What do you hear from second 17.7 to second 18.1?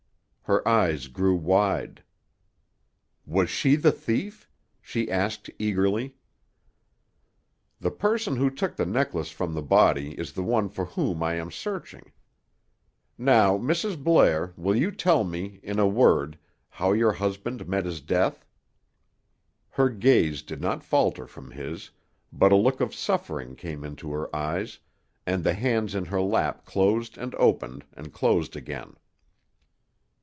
his